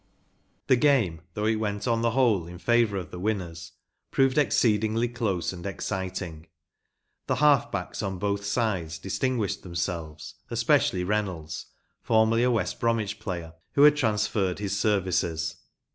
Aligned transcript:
The 0.65 0.77
game, 0.77 1.21
though 1.35 1.45
it 1.45 1.57
went 1.57 1.87
on 1.87 2.01
the 2.01 2.09
whole 2.09 2.47
in 2.47 2.57
favour 2.57 2.97
of 2.97 3.11
the 3.11 3.19
winners, 3.19 3.73
proved 4.09 4.39
exceedingly 4.39 5.07
close 5.07 5.53
and 5.53 5.63
exciting. 5.63 6.47
T 7.27 7.33
he 7.35 7.39
half 7.39 7.71
backs 7.71 8.01
on 8.01 8.17
both 8.17 8.43
sides 8.43 8.97
distinguished 8.97 9.61
them¬ 9.61 9.77
selves, 9.77 10.33
especially 10.49 11.03
Reynolds, 11.03 11.67
formerly 12.01 12.41
a 12.41 12.49
West 12.49 12.79
Bromwich 12.79 13.19
player* 13.19 13.53
who 13.73 13.83
had 13.83 13.95
transferred 13.95 14.57
his 14.57 14.75
services. 14.75 15.57